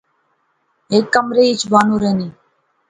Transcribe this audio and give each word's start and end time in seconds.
ہک 0.91 1.05
کمرے 1.13 1.43
اچ 1.49 1.61
بانو 1.71 1.95
رہنی 2.01 2.27